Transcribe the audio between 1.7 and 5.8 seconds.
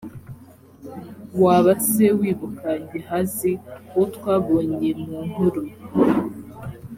se wibuka gehazi uwo twabonye mu nkuru